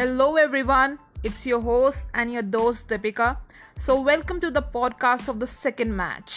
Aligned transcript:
Hello, 0.00 0.36
everyone. 0.36 0.98
It's 1.22 1.44
your 1.44 1.60
host 1.60 2.06
and 2.14 2.32
your 2.32 2.40
dost 2.40 2.88
Deepika. 2.88 3.36
So, 3.76 4.00
welcome 4.00 4.40
to 4.40 4.50
the 4.50 4.62
podcast 4.62 5.28
of 5.28 5.40
the 5.40 5.46
second 5.46 5.94
match. 5.94 6.36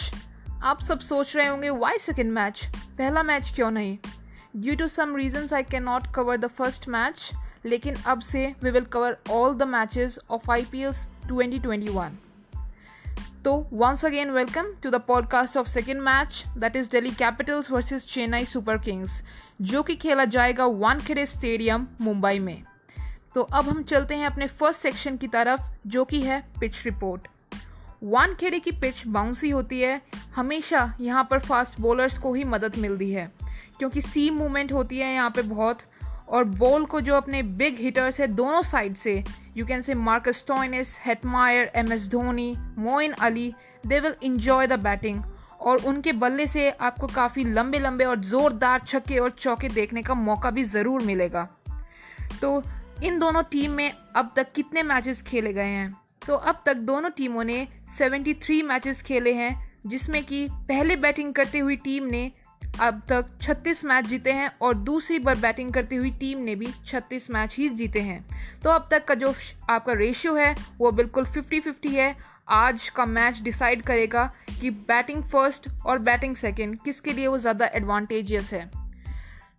आप 0.63 0.81
सब 0.81 0.99
सोच 0.99 1.35
रहे 1.35 1.47
होंगे 1.47 1.69
why 1.83 1.91
second 2.05 2.33
match? 2.37 2.65
पहला 2.97 3.23
match 3.23 3.51
क्यों 3.55 3.69
नहीं 3.71 3.97
Due 4.65 4.75
to 4.81 4.87
some 4.95 5.13
reasons 5.19 5.53
I 5.53 5.61
cannot 5.75 6.09
cover 6.17 6.35
the 6.37 6.49
first 6.57 6.87
match, 6.95 7.31
लेकिन 7.65 8.01
अब 8.07 8.21
से 8.21 8.43
we 8.63 8.73
will 8.75 8.89
cover 8.97 9.13
all 9.29 9.55
the 9.61 9.69
matches 9.75 10.19
of 10.29 10.51
IPL's 10.57 11.05
2021. 11.29 12.19
तो 13.45 13.55
once 13.85 14.05
again 14.11 14.35
welcome 14.39 14.75
to 14.81 14.93
the 14.97 15.03
podcast 15.13 15.61
of 15.63 15.71
second 15.77 16.03
match 16.09 16.43
that 16.65 16.75
is 16.75 16.91
Delhi 16.97 17.15
Capitals 17.23 17.71
versus 17.77 18.11
Chennai 18.17 18.43
Super 18.57 18.77
Kings 18.89 19.21
जो 19.61 19.83
कि 19.83 19.95
खेला 19.95 20.25
जाएगा 20.37 20.65
Wankhede 20.85 21.25
stadium 21.25 21.87
Mumbai 22.01 22.39
में 22.39 22.72
तो 23.35 23.41
अब 23.41 23.69
हम 23.69 23.83
चलते 23.83 24.15
हैं 24.15 24.25
अपने 24.25 24.47
फ़र्स्ट 24.49 24.81
सेक्शन 24.81 25.17
की 25.17 25.27
तरफ़, 25.27 25.61
जो 25.87 26.03
कि 26.05 26.21
है 26.21 26.43
पिच 26.59 26.85
रिपोर्ट 26.85 27.27
वानखेड़े 28.03 28.59
की 28.59 28.71
पिच 28.71 29.05
बाउंसी 29.07 29.49
होती 29.49 29.79
है। 29.81 30.01
हमेशा 30.35 30.93
यहाँ 31.01 31.27
पर 31.31 31.39
फास्ट 31.39 31.79
बॉलर्स 31.81 32.17
को 32.17 32.33
ही 32.33 32.43
मदद 32.43 32.75
मिलती 32.77 33.11
है, 33.11 33.31
क्योंकि 33.79 34.01
सी 34.01 34.29
मूवमेंट 34.29 34.71
होती 34.71 34.99
है 34.99 35.13
यहाँ 35.13 35.29
पे 35.29 35.41
बहुत, 35.43 35.79
और 36.29 36.43
बॉल 36.43 36.85
को 36.85 37.01
जो 37.01 37.15
अपने 37.15 37.41
बिग 37.43 37.77
हिटर्स 37.79 38.19
है 38.19 38.27
दोनों 38.27 38.61
साइड 38.63 38.95
से 38.95 39.23
you 39.57 39.65
can 39.65 39.81
say 39.81 39.93
Marcus 39.93 40.43
Stoinis 40.47 40.97
Hetmyer 41.05 41.71
M 41.75 41.91
S 41.93 42.07
Dhoni 42.09 42.55
Moeen 42.77 43.11
Ali 43.21 43.53
they 43.87 43.99
will 43.99 44.15
enjoy 44.23 44.67
the 44.67 44.79
batting 44.79 45.23
और 45.61 45.83
उनके 45.85 46.11
बल्ले 46.13 46.47
से 46.47 46.69
आपको 46.71 47.07
काफ़ी 47.07 47.43
लंबे 47.43 47.79
लंबे 47.79 48.05
और 48.05 48.19
ज़ोरदार 48.21 48.79
छक्के 48.79 49.17
और 49.17 49.29
चौके 49.29 49.69
देखने 49.69 50.01
का 50.03 50.13
मौका 50.13 50.51
भी 50.51 50.63
ज़रूर 50.63 51.01
मिलेगा। 51.01 51.47
तो 52.41 52.61
इन 53.03 53.19
दोनों 53.19 53.43
टीम 53.43 53.71
में 53.71 53.93
अब 54.15 54.33
तक 54.35 54.51
कितने 54.51 54.83
मैचेस 54.83 55.21
खेले 55.21 55.53
गए 55.53 55.67
हैं? 55.67 55.97
तो 56.27 56.35
अब 56.35 56.63
तक 56.65 56.75
दोनों 56.75 57.09
टीमों 57.09 57.43
ने 57.43 57.67
73 57.97 58.63
मैचेस 58.63 59.01
खेले 59.01 59.33
हैं, 59.33 59.71
जिसमें 59.87 60.23
कि 60.23 60.47
पहले 60.51 60.95
बैटिंग 60.95 61.33
करती 61.33 61.59
हुई 61.59 61.75
टीम 61.75 62.03
ने 62.03 62.31
अब 62.81 63.01
तक 63.09 63.25
36 63.41 63.83
मैच 63.85 64.05
जीते 64.05 64.31
हैं 64.31 64.51
और 64.61 64.75
दूसरी 64.75 65.19
बार 65.19 65.35
बैटिंग 65.35 65.73
करती 65.73 65.95
हुई 65.95 66.11
टीम 66.11 66.37
ने 66.37 66.55
भी 66.55 66.67
36 66.85 67.29
मैच 67.31 67.55
ही 67.55 67.69
जीते 67.69 68.01
हैं। 68.01 68.25
तो 68.63 68.69
अब 68.69 68.87
तक 68.91 69.05
का 69.05 69.13
जो 69.13 69.33
आपका 69.69 69.93
रेशियो 69.93 70.35
है, 70.35 70.55
वो 70.77 70.91
बिल्कुल 70.91 71.25
50-50 71.25 71.95
है। 71.95 72.15
आज 72.49 72.89
का 72.89 73.05
मैच 73.05 73.41
डिसाइड 73.41 73.81
करेगा 73.81 74.33
कि 74.61 74.69
बैटिंग 74.69 75.23
फ़र्स्ट 75.23 75.69
और 75.85 75.99
बैटिंग 75.99 76.35
सेकंड 76.35 76.79
किसके 76.79 77.13
लिए 77.13 77.27
वो 77.27 77.37
ज़्यादा 77.37 77.65
एडवांटेजियस 77.65 78.53
है। 78.53 78.71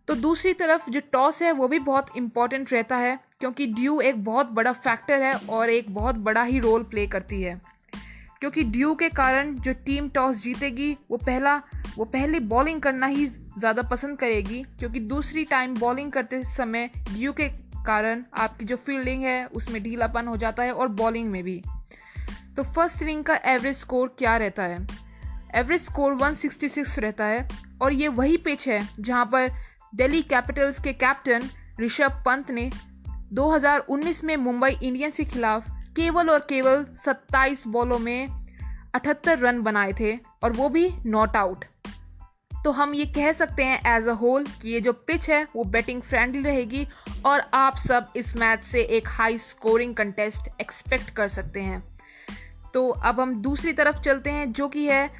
तो 0.08 0.14
दूसरी 0.14 0.52
तरफ़ 0.52 0.90
जो 0.90 1.00
टॉस 1.12 1.42
है, 1.42 1.52
वो 1.52 1.68
भी 1.68 1.78
बहुत 1.78 2.16
इंपॉर्टेंट 2.16 2.72
रहता 2.72 2.96
है। 2.96 3.18
क्योंकि 3.40 3.66
ड्यू 3.66 4.00
एक 4.00 4.24
बहुत 4.24 4.50
बड़ा 4.50 4.72
फैक्टर 4.72 5.22
है 5.22 5.32
और 5.32 5.70
एक 5.70 5.94
बहुत 5.94 6.14
बड़ा 6.16 6.42
ही 6.42 6.58
रोल 6.58 6.82
प्ले 6.82 7.06
करती 7.06 7.42
है। 7.42 7.60
क्योंकि 8.40 8.62
ड्यू 8.62 8.94
के 8.94 9.08
कारण 9.08 9.54
जो 9.54 9.72
टीम 9.72 10.08
टॉस 10.08 10.42
जीतेगी, 10.42 10.96
वो 11.10 11.16
पहला, 11.16 11.56
वो 11.96 12.04
पहले 12.04 12.40
बॉलिंग 12.40 12.80
करना 12.82 13.06
ही 13.06 13.26
ज़्यादा 13.26 13.82
पसंद 13.82 14.18
करेगी, 14.18 14.62
क्योंकि 14.78 15.00
दूसरी 15.00 15.44
टाइम 15.44 15.74
बॉलिंग 15.74 16.12
करते 16.12 16.42
समय 16.44 16.90
ड्यू 17.16 17.32
के 17.32 17.48
कारण 17.86 18.24
आपकी 18.38 18.64
जो 18.64 18.76
फील्डिंग 18.76 19.22
है, 19.22 19.44
उसमें 19.46 19.82
ढीलापन 19.82 20.26
हो 20.26 20.36
जाता 20.36 20.62
है 20.62 20.72
और 20.72 20.88
बॉलिंग 20.88 21.30
में 21.30 21.42
भी। 21.42 21.62
तो 22.56 22.62
फ़र्स्ट 22.62 23.02
इनिंग 23.02 23.24
का 23.24 23.34
एवरेज 23.44 23.76
स्कोर 23.76 24.14
क्या 24.18 24.36
रहता 24.36 24.62
है? 24.62 24.86
एवरेज 25.54 25.80
स्कोर 25.80 26.14
166 26.14 26.98
रहता 26.98 27.24
है 27.24 27.48
और 27.82 27.92
ये 27.92 28.08
वही 28.08 28.36
पिच 28.36 28.68
है 28.68 28.80
जहाँ 29.00 29.24
पर 29.26 29.50
दिल्ली 29.94 30.22
कैपिटल्स 30.22 30.78
के 30.78 30.92
कैप्टन 30.92 31.42
ऋषभ 31.80 32.22
पंत 32.26 32.50
ने 32.50 32.70
2019 33.34 34.24
में 34.24 34.36
मुंबई 34.36 34.78
इंडियंस 34.82 35.16
के 35.16 35.24
खिलाफ 35.24 35.68
केवल 35.68 36.30
और 36.30 36.38
केवल 36.38 36.86
27 36.96 37.66
बॉलों 37.66 37.98
में 37.98 38.28
78 38.94 39.40
रन 39.40 39.62
बनाए 39.62 39.92
थे 40.00 40.18
और 40.44 40.52
वो 40.52 40.68
भी 40.68 40.90
नॉट 41.06 41.36
आउट। 41.36 41.64
तो 42.64 42.70
हम 42.70 42.94
ये 42.94 43.06
कह 43.06 43.32
सकते 43.32 43.64
हैं 43.64 43.82
एज 43.86 44.08
अ 44.08 44.12
होल 44.12 44.44
कि 44.44 44.70
ये 44.70 44.80
जो 44.80 44.92
पिच 44.92 45.30
है, 45.30 45.46
वो 45.56 45.64
बैटिंग 45.64 46.02
फ्रेंडली 46.02 46.42
रहेगी 46.42 46.88
और 47.26 47.40
आप 47.54 47.76
सब 47.76 48.12
इस 48.16 48.36
मैच 48.36 48.64
से 48.64 48.82
एक 48.82 49.08
हाई 49.08 49.38
स्कोरिंग 49.38 49.94
कंटेस्ट 49.94 50.60
एक्सपेक्ट 50.60 51.10
कर 51.10 51.28
सकते 51.28 51.60
हैं। 51.60 51.96
तो 52.74 52.88
अब 52.88 53.20
हम 53.20 53.42
दूसरी 53.42 53.72
तरफ़ 53.72 54.00
चलते 54.00 54.30
हैं, 54.30 54.52
जो 54.52 54.68
कि 54.68 54.86
है, 54.86 55.10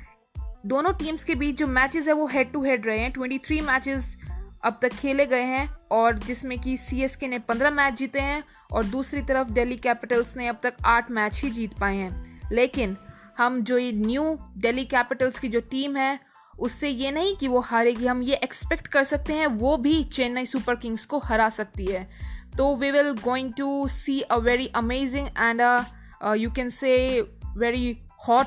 दोनों 0.66 0.92
टीम्स 0.92 1.24
के 1.24 1.34
बीच 1.34 1.56
जो 1.56 1.66
मैचेस 1.66 2.06
है, 2.06 2.12
वो 2.12 2.26
हेड 2.26 2.52
टू 2.52 2.64
हेड 2.64 2.86
रहे 2.86 2.98
हैं। 2.98 3.12
23 3.12 3.60
मैचेस 3.62 4.18
अब 4.64 4.78
तक 4.82 4.92
खेले 4.92 5.26
गए 5.26 5.42
हैं 5.42 5.76
और 5.92 6.18
जिसमें 6.18 6.58
कि 6.58 6.76
सी 6.76 7.28
ने 7.28 7.38
15 7.38 7.70
मैच 7.70 7.94
जीते 7.94 8.20
हैं 8.20 8.44
और 8.72 8.84
दूसरी 8.84 9.22
तरफ़ 9.22 9.48
दिल्ली 9.48 9.76
कैपिटल्स 9.76 10.36
ने 10.36 10.48
अब 10.48 10.58
तक 10.62 10.74
आठ 10.86 11.10
मैच 11.10 11.40
ही 11.40 11.50
जीत 11.50 11.78
पाए 11.78 11.96
हैं। 11.96 12.40
लेकिन 12.52 12.96
हम 13.38 13.62
जो 13.62 13.78
ये 13.78 13.92
न्यू 13.92 14.38
दिल्ली 14.58 14.84
कैपिटल्स 14.84 15.38
की 15.38 15.48
जो 15.48 15.60
टीम 15.60 15.96
है, 15.96 16.20
उससे 16.58 16.88
ये 16.88 17.10
नहीं 17.10 17.36
कि 17.36 17.48
वो 17.48 17.60
हारेगी, 17.60 18.06
हम 18.06 18.22
ये 18.22 18.34
एक्सपेक्ट 18.34 18.86
कर 18.86 19.04
सकते 19.04 19.32
हैं, 19.32 19.46
वो 19.46 19.76
भी 19.76 20.04
चेन्नई 20.04 20.46
सुपर 20.46 20.74
किंग्स 20.74 21.04
को 21.04 21.18
हरा 21.18 21.48
सकती 21.48 21.86
है। 21.86 22.10
तो 22.58 22.76
we 22.76 22.90
will 22.90 23.10
going 23.10 23.52
to 23.52 23.88
see 23.88 24.20
a 24.20 24.36
very 24.36 24.66
amazing 24.66 25.28
and 25.28 25.60
you 26.36 26.50
can 26.50 26.68
say 26.68 27.20
very 27.56 27.98
hot 28.28 28.46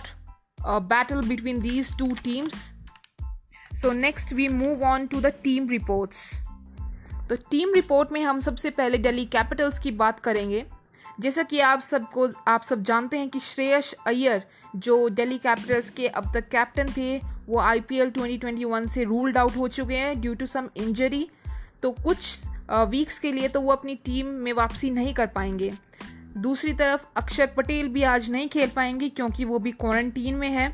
battle 0.61 1.22
between 1.22 1.59
these 1.59 1.97
two 1.99 2.07
teams 2.07 2.76
so 3.81 3.91
next 3.91 4.31
we 4.33 4.47
move 4.47 4.83
on 4.83 5.05
to 5.07 5.19
the 5.21 5.31
team 5.43 5.67
reports 5.69 6.19
तो 7.29 7.35
टीम 7.51 7.73
रिपोर्ट 7.73 8.11
में 8.11 8.21
हम 8.23 8.39
सबसे 8.39 8.69
पहले 8.69 8.97
दिल्ली 8.97 9.25
कैपिटल्स 9.25 9.79
की 9.79 9.91
बात 9.93 10.19
करेंगे। 10.19 10.63
जैसा 11.19 11.43
कि 11.43 11.59
आप 11.59 11.79
सबको, 11.79 12.27
आप 12.47 12.61
सब 12.61 12.83
जानते 12.83 13.17
हैं 13.17 13.29
कि 13.29 13.39
श्रेयस 13.39 13.93
अय्यर, 14.07 14.43
जो 14.75 15.09
दिल्ली 15.09 15.37
कैपिटल्स 15.37 15.89
के 15.89 16.07
अब 16.07 16.31
तक 16.33 16.47
कैप्टन 16.49 16.89
थे, 16.97 17.17
वो 17.47 17.59
I 17.59 17.79
P 17.79 17.99
L 17.99 18.09
twenty 18.09 18.37
twenty 18.37 18.66
one 18.66 18.87
से 18.87 19.03
रूल्ड 19.03 19.37
आउट 19.37 19.55
हो 19.57 19.67
चुके 19.67 19.95
हैं 19.95 20.19
ड्यू 20.21 20.33
टू 20.33 20.45
सम 20.45 20.69
इंजरी 20.77 21.27
तो 21.83 21.91
कुछ 21.91 22.47
वीक्स 22.89 23.19
के 23.19 23.31
लिए 23.31 23.47
तो 23.47 23.61
वो 23.61 23.71
अपनी 23.71 23.95
टीम 24.05 24.27
में 24.43 24.51
वापसी 24.53 24.89
नहीं 24.89 25.13
कर 25.13 25.27
पाएँगे। 25.27 25.71
दूसरी 26.37 26.73
तरफ़ 26.73 27.05
अक्षर 27.17 27.45
पटेल 27.47 27.87
भी 27.87 28.03
आज 28.05 28.29
नहीं 28.29 28.47
खेल 28.47 28.69
पाएँगे 28.69 29.09
क्योंकि 29.09 29.45
वो 29.45 29.59
भी 29.59 29.71
क्वारंटीन 29.73 30.35
में 30.35 30.49
है। 30.49 30.67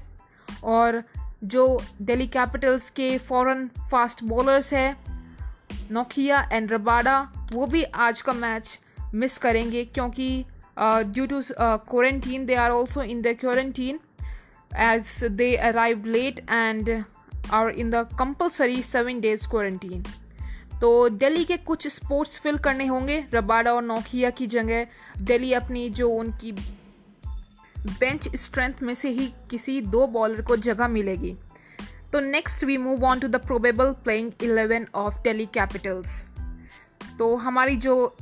और 0.64 1.04
जो 1.44 1.82
दिल्ली 2.02 2.28
कैपिटल्स 2.28 2.90
के 2.90 3.18
फॉरेन 3.18 3.70
फास्ट 3.92 4.24
बॉलर्स 4.24 4.74
है 4.74 4.96
नोकिया 5.92 6.42
एंड 6.54 6.72
रबाडा 6.72 7.20
वो 7.52 7.66
भी 7.66 7.84
आज 7.84 8.22
का 8.22 8.34
मैच 8.34 8.80
मिस 9.14 9.38
करेंगे 9.38 9.86
क्योंकि 9.86 10.46
due 10.80 11.26
to 11.26 11.42
quarantine 11.60 12.46
they 12.46 12.56
are 12.56 12.72
also 12.72 13.04
in 13.04 13.22
the 13.22 13.36
quarantine 13.40 14.00
as 14.80 15.24
they 15.32 15.56
arrive 15.56 16.06
late 16.06 16.40
and 16.40 17.04
are 17.54 17.70
in 17.70 17.90
the 17.90 18.08
compulsory 18.20 18.82
seven 18.84 19.20
days 19.20 19.48
quarantine 19.48 20.04
तो 20.82 21.10
दिल्ली 21.10 21.44
के 21.44 21.58
कुछ 21.58 21.88
स्पोर्ट्स 21.88 22.40
फिल 22.40 22.58
करने 22.58 22.86
होंगे 22.86 23.24
रबाडा 23.34 23.74
और 23.74 23.84
नोकिया 23.84 24.30
की 24.30 24.48
जगह। 24.48 24.88
दिल्ली 25.22 25.54
अपनी 25.54 25.90
जो 25.90 26.10
उनकी 26.10 26.52
बेंच 27.86 28.36
स्ट्रेंथ 28.36 28.82
में 28.84 28.94
से 28.94 29.10
ही 29.10 29.28
किसी 29.50 29.80
दो 29.82 30.06
बॉलर 30.08 30.42
को 30.42 30.56
जगह 30.58 30.88
मिलेगी। 30.88 31.36
तो 32.14 32.20
next 32.20 32.64
we 32.64 32.78
move 32.78 33.06
on 33.06 33.20
to 33.20 33.28
the 33.28 33.36
probable 33.36 33.92
playing 34.04 34.32
eleven 34.44 34.86
of 34.96 35.22
Delhi 35.24 35.46
Capitals 35.46 36.24
तो 37.20 37.36
हमारी 37.36 37.76
जो 37.76 38.16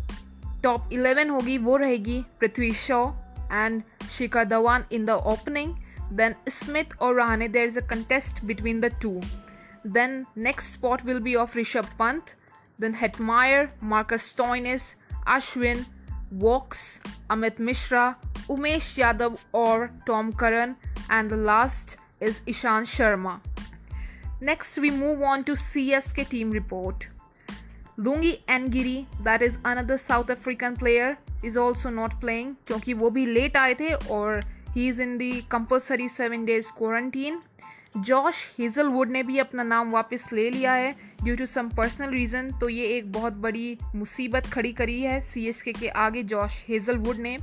टॉप 0.64 0.90
इलेवन 0.94 1.30
होगी, 1.30 1.58
वो 1.58 1.76
रहेगी 1.78 2.22
Prithvi 2.40 2.72
Shaw 2.74 3.06
and 3.52 3.82
Shikhar 4.12 4.44
Dhawan 4.44 4.84
in 4.92 5.06
the 5.06 5.10
opening 5.10 5.76
then 6.14 6.36
Smith 6.50 6.98
और 7.02 7.16
Rahane 7.16 7.48
there 7.48 7.68
is 7.68 7.80
a 7.80 7.88
contest 7.90 8.44
between 8.46 8.80
the 8.82 8.86
two 9.02 9.22
then 9.88 10.26
next 10.38 10.74
spot 10.74 11.06
will 11.06 11.20
be 11.20 11.36
of 11.36 11.58
Rishabh 11.58 11.86
Pant 12.00 12.36
then 12.82 12.96
Hetmyer 12.96 13.70
Marcus 13.84 14.30
Stoinis 14.30 14.96
Ashwin 15.28 15.86
walks 16.33 17.01
Amit 17.31 17.61
Mishra 17.61 18.15
Umesh 18.49 18.97
Yadav 18.97 19.39
or 19.53 19.91
Tom 20.07 20.33
Curran, 20.33 20.77
and 21.11 21.29
the 21.29 21.37
last 21.37 21.97
is 22.21 22.43
Ishan 22.47 22.85
Sharma. 22.85 23.41
Next, 24.41 24.79
we 24.79 24.91
move 24.91 25.21
on 25.21 25.43
to 25.45 25.53
CSK 25.53 26.29
team 26.29 26.53
report. 26.53 27.09
Lungi 27.99 28.45
Ngiri, 28.47 29.07
that 29.25 29.43
is 29.43 29.59
another 29.65 29.99
South 29.99 30.31
African 30.31 30.77
player, 30.77 31.19
is 31.43 31.57
also 31.57 31.91
not 31.91 32.21
playing 32.21 32.55
क्योंकि 32.67 32.93
वो 32.95 33.11
भी 33.11 33.27
late 33.27 33.57
आए 33.57 33.75
थे 33.75 33.93
और 33.93 34.45
he 34.71 34.89
is 34.89 35.03
in 35.03 35.17
the 35.19 35.31
compulsory 35.51 36.09
seven 36.09 36.45
days 36.45 36.71
quarantine 36.71 37.41
Josh 37.94 38.36
Hazlewood 38.60 39.10
ने 39.10 39.22
भी 39.24 39.38
अपना 39.38 39.64
नाम 39.64 39.92
वापस 39.92 40.28
ले 40.34 40.50
लिया 40.50 40.74
है। 40.74 40.92
Due 41.24 41.36
to 41.36 41.46
some 41.46 41.70
personal 41.70 42.10
reason 42.10 42.50
तो 42.60 42.70
ये 42.70 42.86
एक 42.88 43.12
बहुत 43.12 43.34
बड़ी 43.34 43.78
मुसीबत 43.96 44.46
खड़ी 44.46 44.72
करी 44.74 45.00
है 45.02 45.20
सी 45.22 45.46
एस 45.48 45.62
के 45.62 45.88
आगे 45.88 46.24
जॉश 46.24 46.64
हेजलवुड 46.68 47.18
ने। 47.18 47.38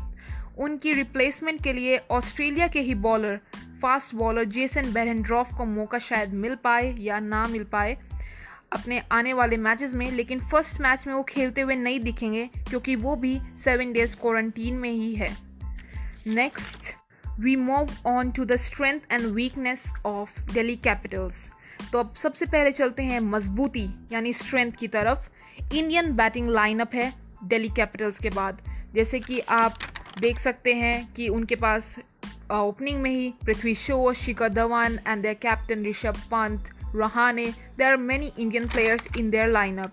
उनकी 0.59 0.93
रिप्लेसमेंट 0.93 1.63
के 1.65 1.73
लिए 1.73 1.99
ऑस्ट्रेलिया 2.11 2.69
के 2.69 2.81
ही 2.81 2.95
bowler 2.95 3.39
fast 3.83 4.15
bowler 4.15 4.45
Jason 4.45 4.93
Behrendorff 4.93 5.53
को 5.57 5.65
मौका 5.65 5.99
शायद 5.99 6.33
मिल 6.35 6.55
पाए 6.55 6.95
या 6.99 7.19
ना 7.21 7.45
मिल 7.47 7.65
पाए 7.65 7.97
अपने 8.73 9.03
आने 9.13 9.33
वाले 9.33 9.57
मैचेस 9.57 9.95
में, 9.95 10.11
लेकिन 10.11 10.41
फ़र्स्ट 10.41 10.81
मैच 10.81 11.07
में 11.07 11.15
वो 11.15 11.23
खेलते 11.23 11.61
हुए 11.61 11.75
नहीं 11.75 12.01
दिखेंगे, 12.01 12.49
क्योंकि 12.69 12.97
वो 12.97 13.15
भी 13.17 13.39
सेवन 13.65 13.93
डेज़ 13.93 14.17
क्वारंटीन 14.17 14.75
में 14.75 14.91
ही 14.91 15.15
है। 15.15 15.31
Next 16.27 16.95
we 17.41 17.57
move 17.57 17.91
on 18.07 18.31
to 18.31 18.45
the 18.45 18.57
strength 18.57 19.01
and 19.13 19.27
weakness 19.27 19.93
of 20.07 20.41
Delhi 20.53 20.77
Capitals 20.77 21.49
तो 21.93 21.99
अब 21.99 22.15
सबसे 22.15 22.47
पहले 22.47 22.71
चलते 22.73 23.03
हैं 23.03 23.21
मजबूती, 23.21 23.89
यानी 24.13 24.33
स्ट्रेंथ 24.33 24.73
की 24.73 24.89
तरफ़। 24.89 25.29
इंडियन 25.75 26.13
बैटिंग 26.17 26.49
लाइनअप 26.49 26.95
है 26.95 27.13
दिल्ली 27.45 27.69
कैपिटल्स 27.69 28.19
के 28.19 28.31
बाद। 28.31 28.63
जैसे 28.95 29.21
कि 29.21 29.39
आप 29.41 29.79
देख 30.21 30.39
सकते 30.39 30.75
हैं 30.75 31.13
कि 31.13 31.29
उनके 31.29 31.55
पास 31.55 31.99
ओपनिंग 32.51 33.01
में 33.03 33.11
ही 33.11 33.33
Prithvi 33.45 33.75
Shaw 33.75 34.13
Shikhar 34.13 34.49
Dhawan 34.49 34.99
and 35.07 35.23
their 35.23 35.35
captain 35.35 35.85
Rishabh 35.85 36.17
Pant 36.33 36.71
Rahane 36.97 37.47
there 37.79 37.91
are 37.91 37.97
many 37.97 38.33
Indian 38.39 38.69
players 38.69 39.09
in 39.17 39.31
their 39.31 39.49
lineup 39.49 39.93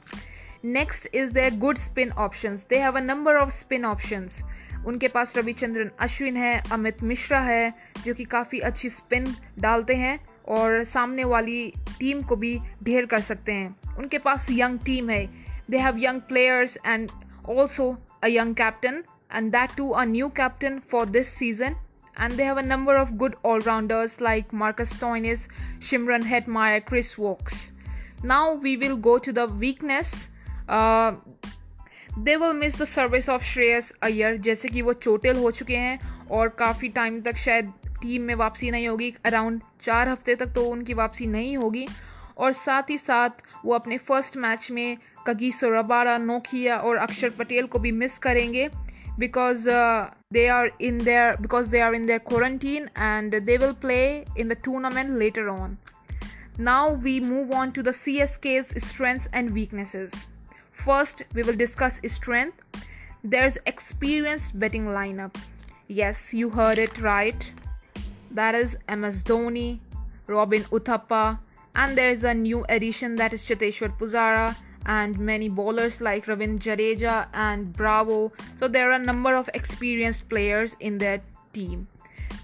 next 0.66 1.16
is 1.16 1.34
their 1.34 1.58
good 1.58 1.78
spin 1.78 2.12
options 2.12 2.66
they 2.70 2.80
have 2.80 2.98
a 2.98 3.02
number 3.02 3.36
of 3.36 3.50
spin 3.50 3.86
options 3.86 4.42
उनके 4.86 5.08
पास 5.08 5.38
रविचंद्रन 5.38 5.90
अश्विन 6.00 6.38
है, 6.38 6.64
अमित 6.72 7.04
मिश्रा 7.04 7.40
है, 7.40 7.74
जो 8.06 8.14
कि 8.14 8.24
काफ़ी 8.24 8.60
अच्छी 8.60 8.90
spin 8.90 9.36
डालते 9.60 9.96
हैं 9.96 10.20
और 10.48 10.84
सामने 10.84 11.24
वाली 11.24 11.74
टीम 12.00 12.22
को 12.22 12.36
भी 12.36 12.58
ढेर 12.84 13.06
कर 13.06 13.22
सकते 13.22 13.52
हैं। 13.52 13.96
उनके 13.98 14.18
पास 14.18 14.48
यंग 14.52 14.80
टीम 14.86 15.10
है। 15.10 15.26
They 15.70 15.78
have 15.78 15.98
young 16.00 16.22
players 16.22 16.78
and 16.86 17.10
also 17.50 17.90
a 18.24 18.28
young 18.28 18.56
captain 18.56 19.04
and 19.34 19.52
that 19.52 19.76
too 19.78 19.90
a 19.90 20.04
new 20.06 20.28
captain 20.38 20.80
for 20.92 21.06
this 21.06 21.28
season 21.28 21.76
and 22.22 22.34
they 22.34 22.44
have 22.44 22.58
a 22.58 22.62
number 22.62 22.96
of 22.96 23.12
good 23.14 23.36
allrounders 23.46 24.22
like 24.22 24.54
Marcus 24.54 25.00
Stoinis 25.02 25.48
Shimron 25.84 26.24
Hetmyer 26.50 26.80
Chris 26.80 27.20
Woakes 27.20 27.72
now 28.26 28.56
we 28.58 28.76
will 28.76 28.94
go 29.02 29.18
to 29.18 29.32
the 29.32 29.40
weakness 29.40 30.14
they 32.18 32.36
will 32.36 32.54
miss 32.54 32.78
the 32.82 32.84
service 32.86 33.28
of 33.30 33.44
Shreyas 33.44 33.92
Iyer 34.04 34.36
जैसे 34.38 34.70
कि 34.70 34.82
वो 34.82 34.94
चोटिल 34.94 35.38
हो 35.38 35.50
चुके 35.52 35.78
हैं 35.78 36.28
और 36.32 36.50
काफ़ी 36.60 36.90
time 36.90 37.20
तक 37.22 37.38
शायद 37.38 37.72
टीम 38.02 38.22
में 38.22 38.36
वापसी 38.36 38.70
नहीं 38.72 38.88
होगी। 38.88 39.14
अराउंड 39.26 39.62
चार 39.84 40.10
हफ़्ते 40.10 40.36
तक 40.36 40.54
तो 40.56 40.66
उनकी 40.66 40.94
वापसी 40.94 41.26
नहीं 41.28 41.56
होगी। 41.58 41.86
और 42.38 42.52
साथ 42.52 42.90
ही 42.90 42.98
साथ 42.98 43.42
वो 43.66 43.74
अपने 43.74 43.98
फ़र्स्ट 43.98 44.38
मैच 44.38 44.70
में 44.72 44.98
कगी 45.28 45.52
सोराबारा 45.52 46.18
नोकिया 46.18 46.78
और 46.78 46.98
अक्षर 46.98 47.30
पटेल 47.30 47.66
को 47.66 47.80
भी 47.80 47.92
मिस 47.92 48.18
करेंगे 48.18 48.68
because 49.20 49.68
they 50.34 50.46
are 50.48 50.70
in 50.82 50.98
their 50.98 51.36
because 51.42 51.70
they 51.72 51.80
are 51.80 51.96
in 51.96 52.06
their 52.06 52.20
quarantine 52.28 52.88
and 53.00 53.40
they 53.42 53.58
will 53.58 53.74
play 53.82 54.06
in 54.40 54.48
the 54.48 54.58
tournament 54.66 55.10
later 55.20 55.48
on 55.50 55.78
now 56.60 56.96
we 56.96 57.20
move 57.20 57.54
on 57.54 57.72
to 57.72 57.82
the 57.82 57.92
C 57.94 58.18
S 58.18 58.38
K's 58.38 58.78
strengths 58.84 59.28
and 59.34 59.52
weaknesses 59.52 60.26
first 60.86 61.24
we 61.34 61.44
will 61.44 61.56
discuss 61.56 62.00
strength. 62.08 62.64
There's 63.24 63.58
experienced 63.66 64.60
betting 64.60 64.86
lineup. 64.86 65.36
Yes 65.88 66.34
you 66.34 66.50
heard 66.50 66.78
it 66.78 67.02
right. 67.02 67.52
That 68.32 68.56
is 68.56 68.78
ms 68.90 69.24
dhoni 69.24 69.80
robin 70.28 70.64
uthappa 70.78 71.40
and 71.76 71.98
there's 71.98 72.24
a 72.24 72.34
new 72.34 72.66
addition 72.70 73.16
that 73.16 73.34
is 73.34 73.46
cheteshwar 73.46 73.92
pujara 73.98 74.56
and 74.86 75.18
many 75.20 75.50
bowlers 75.50 76.00
like 76.00 76.28
Ravin 76.28 76.60
Jadeja 76.60 77.28
and 77.34 77.74
Bravo. 77.74 78.32
So 78.60 78.68
there 78.68 78.92
are 78.92 78.94
a 78.94 79.00
number 79.00 79.36
of 79.36 79.50
experienced 79.54 80.30
players 80.30 80.76
in 80.80 80.98
their 80.98 81.22
team. 81.54 81.88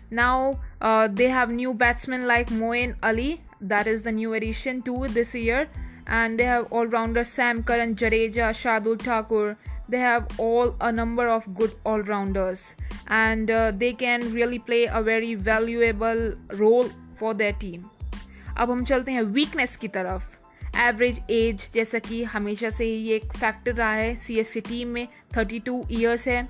Now 0.09 0.59
uh, 0.81 1.07
they 1.07 1.29
have 1.29 1.49
new 1.51 1.73
batsmen 1.73 2.27
like 2.27 2.49
Moeen 2.49 2.95
Ali, 3.03 3.43
that 3.61 3.87
is 3.87 4.03
the 4.03 4.11
new 4.11 4.33
addition 4.33 4.81
to 4.83 5.07
this 5.09 5.35
year, 5.35 5.69
and 6.07 6.39
they 6.39 6.45
have 6.45 6.67
all-rounder 6.71 7.23
Sam 7.23 7.63
Curran, 7.63 7.95
Jadeja, 7.95 8.49
Shardul 8.51 8.99
Thakur. 8.99 9.57
They 9.89 9.99
have 9.99 10.39
all 10.39 10.75
a 10.79 10.91
number 10.91 11.27
of 11.27 11.53
good 11.55 11.71
all-rounders, 11.83 12.75
and 13.07 13.51
uh, 13.51 13.71
they 13.71 13.93
can 13.93 14.31
really 14.33 14.59
play 14.59 14.85
a 14.85 15.01
very 15.01 15.35
valuable 15.35 16.33
role 16.53 16.89
for 17.15 17.33
their 17.33 17.53
team. 17.53 17.89
अब 18.57 18.71
हम 18.71 18.83
चलते 18.85 19.11
हैं 19.11 19.21
weakness 19.33 19.75
की 19.75 19.87
तरफ़ 19.87 20.77
average 20.77 21.19
age 21.31 21.69
जैसा 21.73 21.99
कि 21.99 22.23
हमेशा 22.23 22.69
से 22.69 22.85
ही 22.85 22.95
ये 23.07 23.15
एक 23.15 23.33
फैक्टर 23.33 23.73
रहा 23.73 23.91
है 23.93 24.15
सी 24.15 24.39
एस 24.39 24.53
सी 24.53 24.61
टीम 24.61 24.87
में 24.87 25.07
थर्टी 25.37 25.59
टू 25.59 25.83
ईयर्स 25.91 26.27
है 26.27 26.47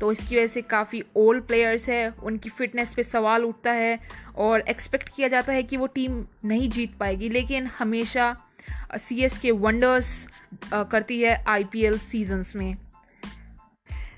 तो 0.00 0.10
इसकी 0.12 0.36
वजह 0.36 0.46
से 0.46 0.62
काफ़ी 0.62 1.02
ओल्ड 1.16 1.44
प्लेयर्स 1.46 1.88
है 1.88 2.08
उनकी 2.24 2.48
फ़िटनेस 2.48 2.94
पे 2.94 3.02
सवाल 3.02 3.44
उठता 3.44 3.72
है 3.72 3.98
और 4.36 4.64
एक्सपेक्ट 4.68 5.08
किया 5.16 5.28
जाता 5.28 5.52
है 5.52 5.62
कि 5.62 5.76
वो 5.76 5.86
टीम 5.94 6.24
नहीं 6.44 6.68
जीत 6.70 6.96
पाएगी 7.00 7.28
लेकिन 7.28 7.66
हमेशा 7.78 8.34
सी 8.98 9.20
एस 9.24 9.38
के 9.38 9.50
वंडर्स 9.50 10.26
करती 10.72 11.20
है 11.20 11.42
आई 11.48 11.64
पी 11.64 11.84
एल 11.84 11.98
सीजन्स 11.98 12.54
में। 12.56 12.76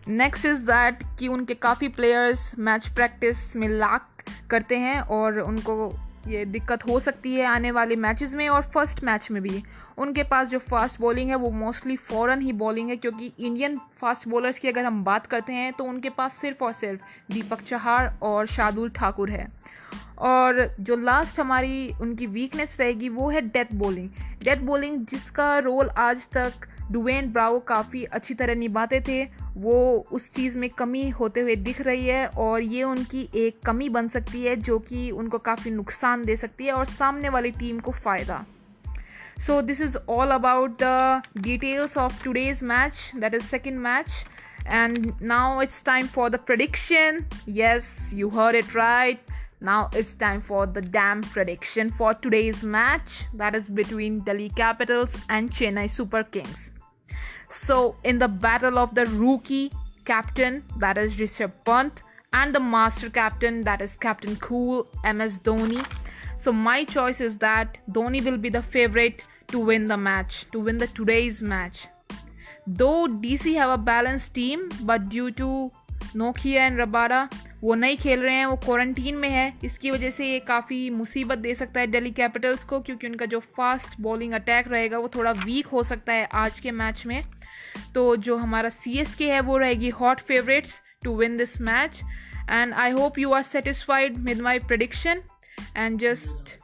नेक्स्ट 0.09 0.47
इज़ 0.47 0.63
दैट 0.63 1.03
कि 1.19 1.29
उनके 1.29 1.55
काफ़ी 1.55 1.89
प्लेयर्स 1.91 2.51
मैच 2.59 2.89
प्रैक्टिस 2.89 3.55
में 3.57 3.69
लाक 3.69 4.09
करते 4.51 4.79
हैं 4.79 5.01
और 5.01 5.39
उनको 5.41 5.93
ये 6.29 6.45
दिक्कत 6.45 6.87
हो 6.87 6.99
सकती 7.01 7.35
है 7.35 7.45
आने 7.47 7.71
वाले 7.71 7.97
मैचेस 7.97 8.35
में 8.35 8.49
और 8.49 8.63
फ़र्स्ट 8.75 9.03
मैच 9.05 9.31
में 9.31 9.43
भी। 9.43 9.63
उनके 9.99 10.23
पास 10.23 10.49
जो 10.49 10.59
फास्ट 10.61 11.01
बॉलिंग 11.01 11.29
है, 11.31 11.37
वो 11.37 11.51
मोस्टली 11.51 11.97
फ़ौरन 11.97 12.41
ही 12.41 12.53
बॉलिंग 12.55 12.89
है 12.91 12.97
क्योंकि 12.97 13.33
इंडियन 13.39 13.79
फास्ट 14.01 14.29
बॉलर्स 14.29 14.59
की 14.59 14.69
अगर 14.69 14.85
हम 14.85 15.03
बात 15.05 15.27
करते 15.27 15.53
हैं 15.53 15.73
तो 15.73 15.85
उनके 15.85 16.11
पास 16.11 16.37
सिर्फ़ 16.37 16.65
और 16.65 16.73
सिर्फ़ 16.73 17.33
दीपक 17.33 17.63
चहार 17.63 18.19
और 18.23 18.47
शार्दुल 18.47 18.91
ठाकुर 18.91 19.31
है। 19.31 19.47
और 20.19 20.75
जो 20.81 20.97
लास्ट 20.97 21.41
हमारी 21.41 21.91
उनकी 22.01 22.27
वीकनेस 22.27 22.77
रहेगी, 22.81 23.09
वो 23.09 23.29
है 23.31 23.41
डेथ 23.41 23.73
बॉलिंग 23.75 24.09
डेथ 24.45 24.57
बॉलिंग 24.57 25.05
जिसका 25.07 25.59
रोल 25.59 25.89
आज 25.89 26.27
तक 26.37 26.67
डुवेन 26.93 27.33
ब्रावो 27.33 27.59
काफ़ी 27.69 28.05
अच्छी 28.05 28.35
तरह 28.35 28.55
निभाते 28.55 29.01
थे, 29.09 29.25
वो 29.57 30.07
उस 30.13 30.31
चीज़ 30.33 30.59
में 30.59 30.69
कमी 30.71 31.09
होते 31.11 31.41
हुए 31.41 31.57
दिख 31.57 31.81
रही 31.81 32.07
है 32.07 32.27
और 32.27 32.61
ये 32.61 32.83
उनकी 32.83 33.29
एक 33.37 33.61
कमी 33.67 33.89
बन 33.89 34.09
सकती 34.09 34.43
है 34.43 34.57
जो 34.57 34.79
कि 34.79 35.11
उनको 35.11 35.39
काफ़ी 35.39 35.71
नुकसान 35.71 36.25
दे 36.25 36.37
सकती 36.37 36.67
है 36.67 36.73
और 36.73 36.85
सामने 36.85 37.29
वाली 37.29 37.51
टीम 37.51 37.81
को 37.81 37.93
फ़ायदा. 37.93 38.45
So 39.39 39.61
this 39.63 39.81
is 39.81 39.97
all 40.09 40.31
about 40.31 40.83
the 40.83 41.23
details 41.43 41.97
of 41.99 42.23
today's 42.25 42.65
match 42.65 43.11
that 43.17 43.35
is 43.35 43.45
second 43.45 43.79
match 43.79 44.25
and 44.77 45.21
now 45.23 45.61
it's 45.61 45.77
time 45.83 46.09
for 46.09 46.25
the 46.29 46.39
prediction. 46.47 47.19
Yes, 47.59 48.13
you 48.13 48.31
heard 48.31 48.57
it 48.61 48.73
right. 48.75 49.21
Now 49.61 49.89
it's 49.93 50.15
time 50.15 50.41
for 50.41 50.67
the 50.67 50.81
damn 50.81 51.23
prediction 51.23 51.91
for 51.91 52.15
today's 52.15 52.63
match 52.63 53.27
that 53.35 53.55
is 53.55 53.69
between 53.69 54.21
delhi 54.21 54.51
capitals 54.51 55.17
and 55.29 55.51
chennai 55.51 55.89
super 55.89 56.23
kings 56.25 56.71
So, 57.49 57.97
in 58.03 58.19
the 58.19 58.29
battle 58.29 58.79
of 58.79 58.95
the 58.95 59.07
rookie 59.07 59.73
captain, 60.05 60.65
that 60.79 60.99
is 60.99 61.17
Rishabh 61.17 61.53
Pant, 61.65 62.03
and 62.33 62.55
the 62.55 62.61
master 62.61 63.09
captain, 63.09 63.63
that 63.63 63.81
is 63.81 63.97
Captain 63.97 64.37
Cool, 64.37 64.87
MS 65.05 65.41
Dhoni. 65.41 65.87
So, 66.37 66.53
my 66.53 66.85
choice 66.85 67.21
is 67.21 67.39
that 67.39 67.79
Dhoni 67.91 68.25
will 68.25 68.37
be 68.37 68.49
the 68.49 68.63
favorite 68.63 69.23
to 69.49 69.59
win 69.59 69.87
the 69.89 69.97
match, 69.97 70.47
to 70.53 70.59
win 70.61 70.79
the 70.79 70.89
today's 70.89 71.41
match. 71.43 71.87
Though 72.67 73.07
DC 73.07 73.55
have 73.55 73.71
a 73.71 73.79
balanced 73.79 74.35
team, 74.35 74.69
but 74.83 75.09
due 75.09 75.31
to 75.33 75.71
Nokia 76.15 76.59
and 76.59 76.77
Rabada, 76.77 77.33
वो 77.63 77.75
नहीं 77.75 77.97
खेल 77.97 78.21
रहे 78.21 78.35
हैं 78.35 78.47
वो 78.47 78.57
quarantine 78.65 79.17
में 79.17 79.29
है 79.29 79.53
इसकी 79.65 79.91
वजह 79.91 80.11
से 80.11 80.27
ये 80.31 80.41
काफ़ी 80.49 80.79
मुसीबत 80.91 81.39
दे 81.39 81.55
सकता 81.55 81.81
है 81.81 81.87
दिल्ली 81.87 82.11
कैपिटल्स 82.11 82.65
को 82.65 82.81
क्योंकि 82.81 83.07
उनका 83.07 83.27
जो 83.27 83.41
फास्ट 83.57 84.01
बॉलिंग 84.01 84.33
अटैक 84.33 84.69
रहेगा 84.69 84.99
वो 84.99 85.09
थोड़ा 85.15 85.33
वीक 85.45 85.67
हो 85.67 85.83
सकता 85.83 86.13
है 86.13 86.29
आज 86.35 86.61
के 86.61 86.71
मैच 86.71 87.07
में 87.07 87.23
तो 87.95 88.05
जो 88.27 88.37
हमारा 88.37 88.69
सी 88.69 88.99
एस 88.99 89.15
के 89.15 89.31
है 89.33 89.41
वो 89.41 89.57
रहेगी 89.59 89.89
hot 90.01 90.21
favourites 90.21 90.81
to 91.05 91.17
win 91.17 91.37
this 91.37 91.61
match 91.61 92.01
and 92.51 92.75
I 92.75 92.91
hope 92.91 93.19
you 93.19 93.33
are 93.33 93.43
satisfied 93.43 94.19
with 94.29 94.41
my 94.41 94.59
prediction 94.69 95.23
and 95.77 95.99
just 96.01 96.57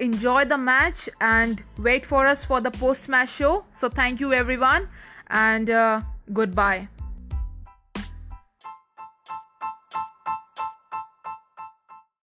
enjoy 0.00 0.44
the 0.44 0.56
match 0.58 1.08
and 1.20 1.62
wait 1.78 2.04
for 2.04 2.26
us 2.26 2.44
for 2.44 2.60
the 2.60 2.70
post 2.70 3.08
match 3.08 3.30
show. 3.30 3.64
So, 3.72 3.88
thank 3.90 4.20
you 4.20 4.32
everyone 4.34 4.88
and 5.30 5.70
uh, 5.70 6.00
goodbye. 6.32 6.88